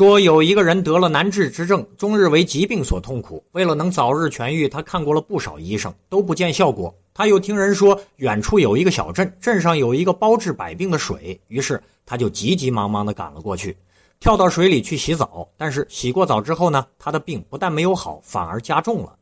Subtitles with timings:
[0.00, 3.44] 说有一个人得了难治之症，终日为疾病所痛苦。
[3.52, 6.94] 为了能早日痊愈，他看过了不少医生，都不见效果。
[7.12, 13.76] 他又听人说远处有一个小镇，镇上有一个包治百病的水，于是他就急急忙忙地赶了过去，
[14.18, 15.46] 跳到水里去洗澡。
[15.58, 19.14] 但是洗过澡之后呢，他的病不但没有好，反而加重了，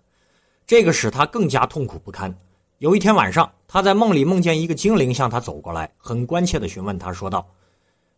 [0.65, 2.33] 这个使他更加痛苦不堪。
[2.79, 7.45] 有一天晚上，他在梦里梦见一个精灵向他走过来，很关切地询问他说道：“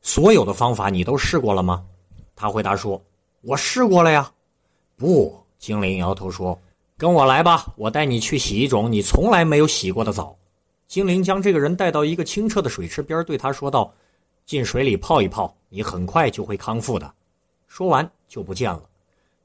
[0.02, 1.82] 所有的方法你都试过了吗？”
[2.34, 3.02] 他回答说
[3.42, 4.30] ：“我试过了呀。”
[4.96, 6.58] 不，精灵摇头说
[6.96, 10.36] ：“跟我来吧，我带你去洗一种你从来没有洗过的澡。”
[10.86, 13.92] 精灵将这个人带到一个清澈的水池边，对他说道
[14.44, 17.14] ：“进水里泡一泡，你很快就会康复的。”
[17.68, 18.82] 说完就不见了。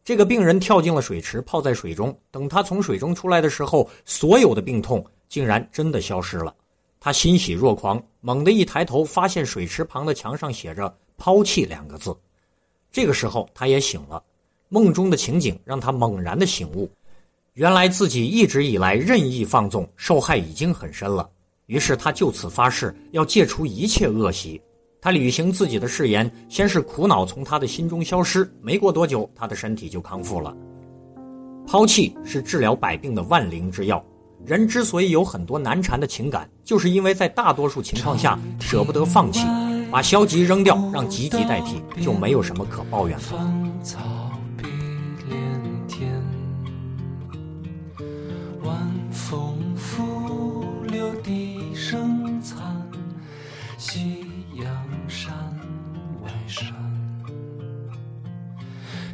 [0.03, 2.15] 这个病人跳进了水池，泡在水中。
[2.31, 6.53] 等他从水中出来的时候，所有的病痛竟然真的消失了。
[6.99, 12.15] 他欣喜若狂，猛地一抬头，发现水池旁的墙上写着“抛弃”两个字。
[12.95, 14.23] 这个时候，他也醒了。
[14.69, 16.89] 梦中的情景让他猛然的醒悟，
[17.55, 21.29] 原来自己一直以来任意放纵，受害已经很深了。
[21.65, 24.61] 于是他就此发誓，要戒除一切恶习。
[25.01, 30.55] 他履行自己的誓言，先是苦恼从他的心中消失，没过多久，他的身体就康复了。
[31.67, 34.01] 抛弃是治疗百病的万灵之药。
[34.45, 39.41] 人之所以有很多难缠的情感，就是因为在大多数情况下舍不得放弃。
[39.91, 43.23] 把消极扔掉，让积极代替，就没有什么可抱怨的。
[43.23, 44.67] 芳草碧
[45.29, 46.21] 连天，
[48.63, 48.75] 晚
[49.11, 52.57] 风拂柳笛声残，
[53.77, 54.67] 夕阳
[55.07, 55.33] 山
[56.23, 56.73] 外山。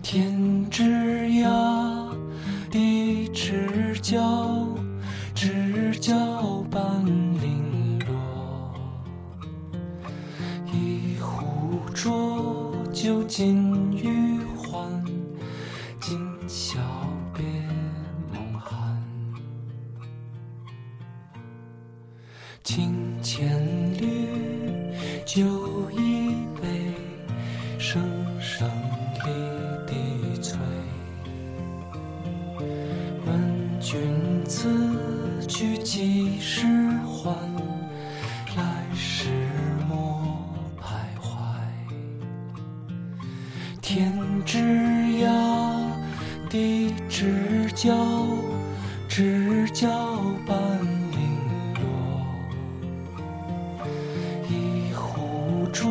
[0.02, 0.84] 天之
[1.28, 2.10] 涯，
[2.70, 4.68] 地之角，
[5.36, 6.82] 知交半
[13.02, 14.88] 酒尽余欢，
[16.00, 16.78] 今宵
[17.34, 17.44] 别
[18.32, 18.96] 梦寒。
[22.64, 23.60] 清千
[24.00, 24.94] 缕，
[25.26, 25.42] 酒
[25.90, 26.94] 一杯，
[27.80, 28.00] 声
[28.40, 28.70] 声
[29.26, 30.60] 离笛催。
[33.26, 34.70] 问君此
[35.48, 36.68] 去几时
[37.08, 37.81] 还？
[43.82, 44.14] 天
[44.46, 45.28] 之涯，
[46.48, 47.92] 地之角，
[49.10, 49.90] 知交
[50.46, 50.56] 半
[51.12, 51.20] 零
[51.74, 51.84] 落。
[54.48, 55.84] 一壶浊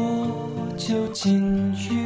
[0.77, 2.00] 酒尽余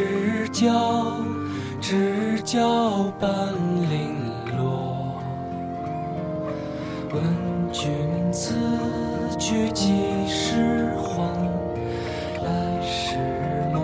[0.00, 1.14] 知交
[1.78, 3.30] 知交半
[3.90, 4.16] 零
[4.56, 5.20] 落
[7.12, 7.22] 问
[7.70, 7.92] 君
[8.32, 8.54] 此
[9.38, 9.92] 去几
[10.26, 11.20] 时还？
[12.42, 13.18] 来时
[13.74, 13.78] 莫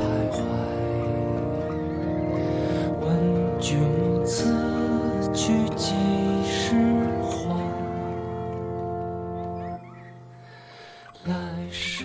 [0.00, 0.02] 徘
[0.34, 0.40] 徊
[3.00, 3.06] 问
[3.60, 3.78] 君
[4.26, 4.52] 此
[5.32, 5.94] 去几
[6.44, 6.74] 时
[7.22, 7.30] 还？
[11.26, 11.32] 来
[11.70, 12.04] 时